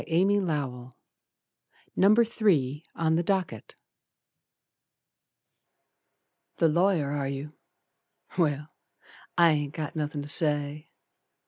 [0.01, 0.93] Alice" (Door slams)
[1.95, 3.75] Number 3 on the Docket
[6.57, 7.51] The lawyer, are you?
[8.35, 8.65] Well!
[9.37, 10.87] I ain't got nothin' to say.